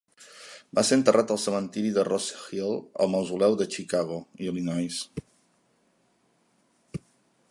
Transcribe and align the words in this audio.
Va 0.77 0.83
ser 0.89 0.95
enterrat 0.99 1.33
al 1.35 1.39
cementiri 1.43 1.91
de 1.97 2.05
Rosehill 2.07 2.73
i 2.79 3.05
al 3.05 3.11
mausoleu 3.17 3.59
de 3.61 3.69
Chicago, 3.75 4.19
Illinois. 4.47 5.01